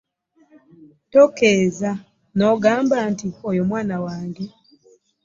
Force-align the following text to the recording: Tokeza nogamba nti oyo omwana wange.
Tokeza 1.11 1.91
nogamba 2.37 2.97
nti 3.11 3.27
oyo 3.49 3.59
omwana 3.65 3.95
wange. 4.05 4.45